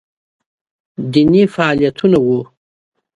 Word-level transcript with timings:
دیني 1.11 1.43
فعالیتونه 1.53 2.17
وو 2.25 2.39